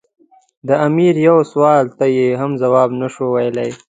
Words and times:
د 0.67 0.69
امیر 0.87 1.13
یوه 1.27 1.43
سوال 1.51 1.85
ته 1.97 2.05
یې 2.17 2.27
هم 2.41 2.51
ځواب 2.61 2.89
نه 3.01 3.07
شو 3.13 3.25
ویلای. 3.33 3.71